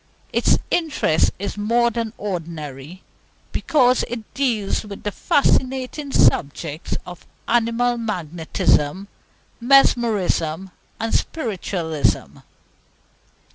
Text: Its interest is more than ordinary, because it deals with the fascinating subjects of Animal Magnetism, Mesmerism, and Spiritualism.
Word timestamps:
Its 0.33 0.57
interest 0.71 1.29
is 1.37 1.59
more 1.59 1.91
than 1.91 2.11
ordinary, 2.17 3.03
because 3.51 4.03
it 4.07 4.33
deals 4.33 4.83
with 4.83 5.03
the 5.03 5.11
fascinating 5.11 6.11
subjects 6.11 6.97
of 7.05 7.27
Animal 7.47 7.99
Magnetism, 7.99 9.07
Mesmerism, 9.59 10.71
and 10.99 11.13
Spiritualism. 11.13 12.39